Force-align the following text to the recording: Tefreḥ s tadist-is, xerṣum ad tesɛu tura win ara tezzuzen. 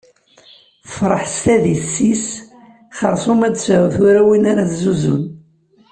Tefreḥ 0.85 1.23
s 1.33 1.35
tadist-is, 1.43 2.25
xerṣum 2.97 3.41
ad 3.47 3.53
tesɛu 3.55 3.87
tura 3.95 4.21
win 4.27 4.49
ara 4.51 4.69
tezzuzen. 4.71 5.21